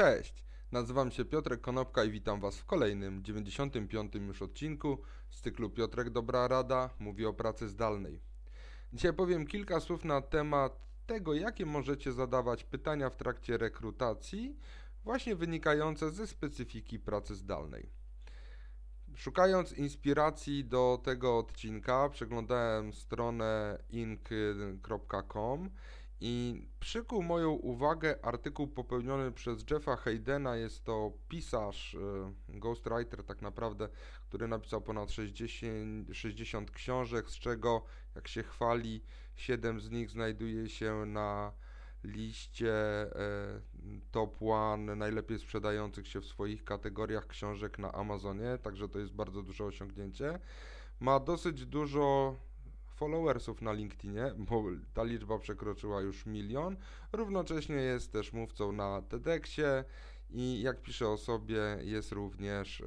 [0.00, 4.14] Cześć, nazywam się Piotrek Konopka i witam Was w kolejnym, 95.
[4.14, 8.20] już odcinku z cyklu Piotrek Dobra Rada mówi o pracy zdalnej.
[8.92, 14.58] Dzisiaj powiem kilka słów na temat tego, jakie możecie zadawać pytania w trakcie rekrutacji,
[15.04, 17.90] właśnie wynikające ze specyfiki pracy zdalnej.
[19.14, 25.70] Szukając inspiracji do tego odcinka, przeglądałem stronę ink.com
[26.20, 30.56] i przykuł moją uwagę artykuł popełniony przez Jeffa Haydena.
[30.56, 33.88] Jest to pisarz, e, ghostwriter tak naprawdę,
[34.28, 39.04] który napisał ponad 60, 60 książek, z czego, jak się chwali,
[39.36, 41.52] 7 z nich znajduje się na
[42.04, 43.60] liście e,
[44.10, 49.42] top one najlepiej sprzedających się w swoich kategoriach książek na Amazonie, także to jest bardzo
[49.42, 50.38] duże osiągnięcie.
[51.00, 52.36] Ma dosyć dużo
[53.00, 54.64] followersów na LinkedInie, bo
[54.94, 56.76] ta liczba przekroczyła już milion.
[57.12, 59.84] Równocześnie jest też mówcą na TEDxie
[60.30, 62.82] i jak pisze o sobie, jest również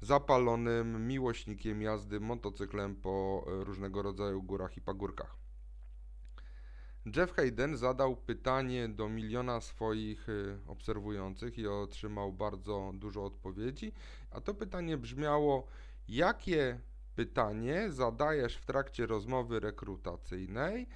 [0.00, 5.36] zapalonym miłośnikiem jazdy motocyklem po różnego rodzaju górach i pagórkach.
[7.16, 13.92] Jeff Hayden zadał pytanie do miliona swoich e, obserwujących i otrzymał bardzo dużo odpowiedzi,
[14.30, 15.66] a to pytanie brzmiało:
[16.08, 16.80] jakie
[17.14, 20.86] pytanie zadajesz w trakcie rozmowy rekrutacyjnej,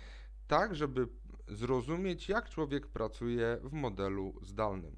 [0.46, 1.08] tak żeby
[1.48, 4.96] zrozumieć, jak człowiek pracuje w modelu zdalnym.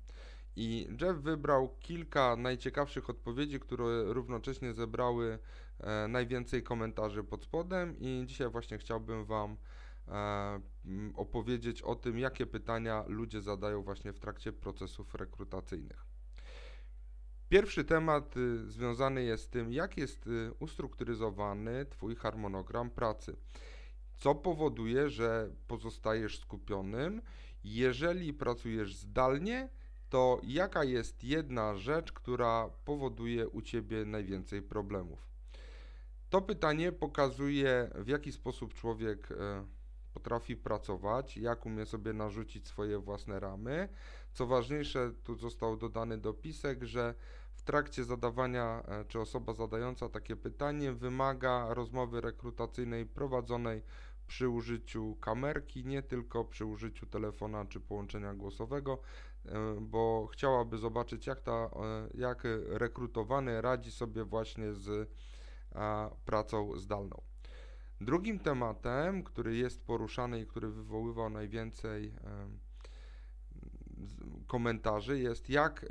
[0.56, 5.38] I Jeff wybrał kilka najciekawszych odpowiedzi, które równocześnie zebrały
[5.80, 9.56] e, najwięcej komentarzy pod spodem, i dzisiaj właśnie chciałbym Wam
[10.08, 10.60] e,
[11.14, 16.06] opowiedzieć o tym, jakie pytania ludzie zadają właśnie w trakcie procesów rekrutacyjnych.
[17.48, 23.36] Pierwszy temat y, związany jest z tym, jak jest y, ustrukturyzowany Twój harmonogram pracy.
[24.16, 27.22] Co powoduje, że pozostajesz skupionym.
[27.64, 29.68] Jeżeli pracujesz zdalnie,
[30.10, 35.28] to jaka jest jedna rzecz, która powoduje u Ciebie najwięcej problemów?
[36.30, 39.66] To pytanie pokazuje, w jaki sposób człowiek e,
[40.14, 43.88] potrafi pracować, jak umie sobie narzucić swoje własne ramy.
[44.32, 47.14] Co ważniejsze, tu został dodany dopisek, że
[47.58, 53.82] w trakcie zadawania, e, czy osoba zadająca takie pytanie wymaga rozmowy rekrutacyjnej prowadzonej
[54.26, 58.98] przy użyciu kamerki, nie tylko przy użyciu telefona czy połączenia głosowego,
[59.46, 61.70] e, bo chciałaby zobaczyć, jak, ta, e,
[62.14, 65.10] jak rekrutowany radzi sobie właśnie z
[66.24, 67.22] pracą zdalną.
[68.00, 72.14] Drugim tematem, który jest poruszany i który wywoływał najwięcej
[74.46, 75.86] komentarzy, jest jak,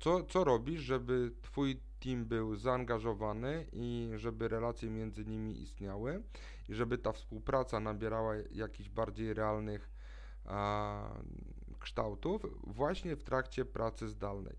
[0.00, 6.22] co, co robisz, żeby Twój team był zaangażowany i żeby relacje między nimi istniały
[6.68, 9.90] i żeby ta współpraca nabierała jakichś bardziej realnych
[10.44, 11.20] a,
[11.78, 14.56] kształtów właśnie w trakcie pracy zdalnej.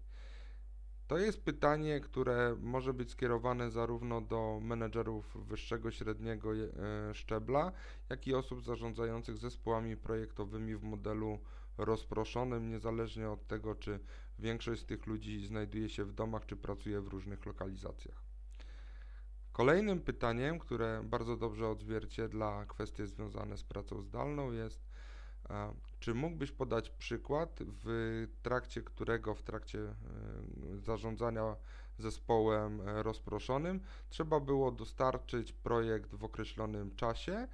[1.07, 6.67] To jest pytanie, które może być skierowane zarówno do menedżerów wyższego, średniego e,
[7.13, 7.71] szczebla,
[8.09, 11.39] jak i osób zarządzających zespołami projektowymi w modelu
[11.77, 13.99] rozproszonym, niezależnie od tego, czy
[14.39, 18.23] większość z tych ludzi znajduje się w domach, czy pracuje w różnych lokalizacjach.
[19.51, 24.89] Kolejnym pytaniem, które bardzo dobrze odzwierciedla kwestie związane z pracą zdalną jest,
[25.99, 29.95] czy mógłbyś podać przykład, w trakcie którego, w trakcie e,
[30.77, 31.55] zarządzania
[31.97, 33.79] zespołem e, rozproszonym,
[34.09, 37.47] trzeba było dostarczyć projekt w określonym czasie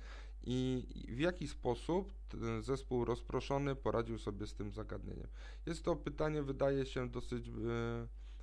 [0.44, 2.14] i w jaki sposób
[2.62, 5.28] zespół rozproszony poradził sobie z tym zagadnieniem?
[5.66, 7.52] Jest to pytanie, wydaje się, dosyć e,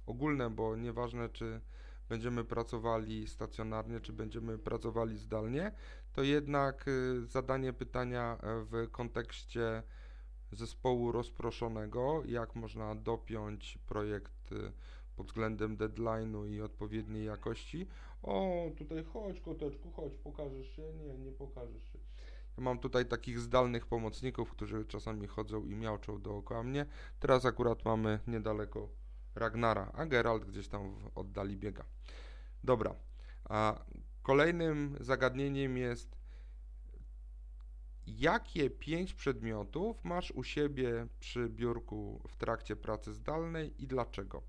[0.06, 1.60] ogólne, bo nieważne, czy
[2.08, 5.72] będziemy pracowali stacjonarnie, czy będziemy pracowali zdalnie,
[6.12, 9.82] to jednak y, zadanie pytania e, w kontekście
[10.52, 14.72] zespołu rozproszonego, jak można dopiąć projekt y,
[15.16, 17.86] pod względem deadline'u i odpowiedniej jakości.
[18.22, 20.92] O, tutaj chodź koteczku, chodź, pokażesz się?
[20.92, 21.98] Nie, nie pokażesz się.
[22.58, 26.86] Ja mam tutaj takich zdalnych pomocników, którzy czasami chodzą i miałczą dookoła mnie.
[27.20, 28.88] Teraz akurat mamy niedaleko
[29.34, 31.84] Ragnara, a Geralt gdzieś tam w oddali biega.
[32.64, 32.94] Dobra,
[33.44, 33.84] a
[34.22, 36.16] kolejnym zagadnieniem jest
[38.06, 44.42] jakie pięć przedmiotów masz u siebie przy biurku w trakcie pracy zdalnej i dlaczego?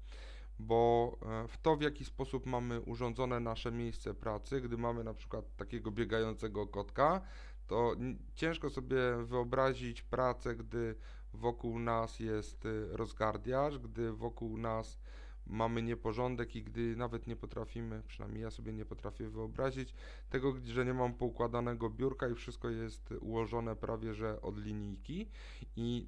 [0.59, 5.13] Bo e, w to, w jaki sposób mamy urządzone nasze miejsce pracy, gdy mamy na
[5.13, 7.21] przykład takiego biegającego kotka,
[7.67, 7.95] to
[8.35, 10.95] ciężko sobie wyobrazić pracę, gdy
[11.33, 14.99] wokół nas jest y, rozgardiarz, gdy wokół nas
[15.47, 19.93] mamy nieporządek i gdy nawet nie potrafimy, przynajmniej ja sobie nie potrafię wyobrazić
[20.29, 25.29] tego, że nie mam poukładanego biurka i wszystko jest ułożone prawie że od linijki.
[25.75, 26.07] I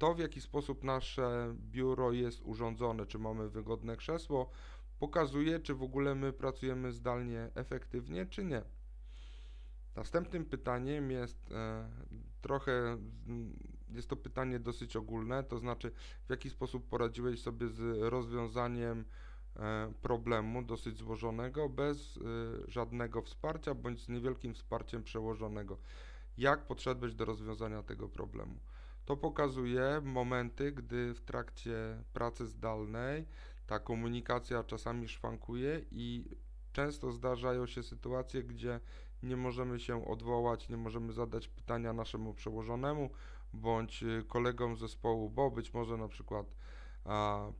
[0.00, 4.50] To, w jaki sposób nasze biuro jest urządzone, czy mamy wygodne krzesło,
[4.98, 8.62] pokazuje, czy w ogóle my pracujemy zdalnie efektywnie, czy nie.
[9.96, 11.90] Następnym pytaniem jest e,
[12.42, 12.98] trochę,
[13.88, 15.92] jest to pytanie dosyć ogólne, to znaczy
[16.26, 19.04] w jaki sposób poradziłeś sobie z rozwiązaniem
[19.56, 22.20] e, problemu dosyć złożonego bez e,
[22.70, 25.78] żadnego wsparcia bądź z niewielkim wsparciem przełożonego.
[26.38, 28.60] Jak podszedłeś do rozwiązania tego problemu?
[29.04, 33.26] To pokazuje momenty, gdy w trakcie pracy zdalnej
[33.66, 36.24] ta komunikacja czasami szwankuje i
[36.72, 38.80] często zdarzają się sytuacje, gdzie
[39.22, 43.10] nie możemy się odwołać, nie możemy zadać pytania naszemu przełożonemu
[43.52, 46.46] bądź y, kolegom zespołu, bo być może na przykład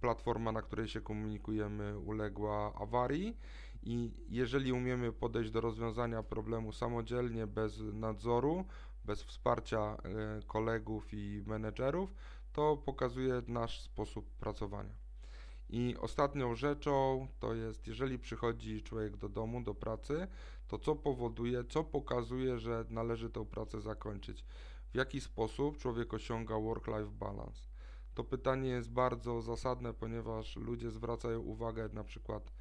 [0.00, 3.36] platforma, na której się komunikujemy, uległa awarii
[3.82, 8.64] i jeżeli umiemy podejść do rozwiązania problemu samodzielnie, bez nadzoru,
[9.10, 9.96] bez wsparcia
[10.40, 12.14] y, kolegów i menedżerów,
[12.52, 14.94] to pokazuje nasz sposób pracowania.
[15.70, 20.26] I ostatnią rzeczą to jest, jeżeli przychodzi człowiek do domu, do pracy,
[20.68, 24.44] to co powoduje, co pokazuje, że należy tę pracę zakończyć.
[24.92, 27.62] W jaki sposób człowiek osiąga work-life balance?
[28.14, 32.52] To pytanie jest bardzo zasadne, ponieważ ludzie zwracają uwagę na przykład e,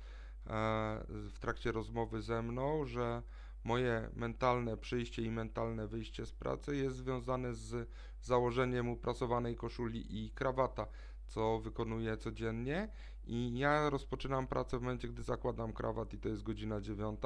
[1.08, 3.22] w trakcie rozmowy ze mną, że
[3.64, 7.90] moje mentalne przyjście i mentalne wyjście z pracy jest związane z
[8.22, 10.88] założeniem uprasowanej koszuli i krawata
[11.30, 12.90] co wykonuję codziennie
[13.26, 17.20] i ja rozpoczynam pracę w momencie, gdy zakładam krawat i to jest godzina 9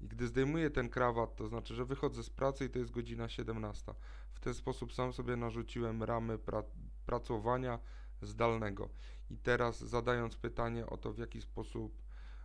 [0.00, 3.28] i gdy zdejmuję ten krawat, to znaczy, że wychodzę z pracy i to jest godzina
[3.28, 3.94] 17.
[4.32, 6.62] W ten sposób sam sobie narzuciłem ramy pra
[7.06, 7.78] pracowania
[8.22, 8.88] zdalnego.
[9.30, 12.02] I teraz zadając pytanie o to, w jaki sposób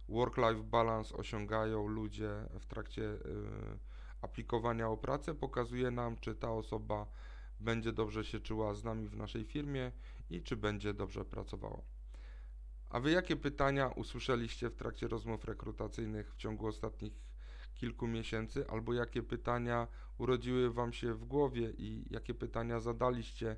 [0.10, 3.20] work-life balance osiągają ludzie w trakcie y,
[4.22, 7.08] aplikowania o pracę, pokazuje nam, czy ta osoba
[7.60, 9.92] będzie dobrze się czuła z nami w naszej firmie
[10.30, 11.82] i czy będzie dobrze pracowała.
[12.90, 17.14] A wy jakie pytania usłyszeliście w trakcie rozmów rekrutacyjnych w ciągu ostatnich
[17.76, 19.88] kilku miesięcy, albo jakie pytania
[20.18, 23.58] urodziły wam się w głowie i jakie pytania zadaliście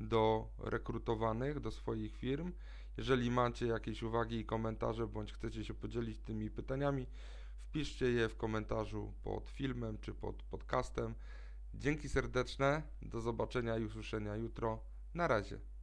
[0.00, 2.52] do rekrutowanych, do swoich firm?
[2.96, 7.06] Jeżeli macie jakieś uwagi i komentarze, bądź chcecie się podzielić tymi pytaniami,
[7.56, 11.14] wpiszcie je w komentarzu pod filmem czy pod podcastem.
[11.74, 14.80] Dzięki serdeczne, do zobaczenia i usłyszenia jutro.
[15.14, 15.73] Na razie.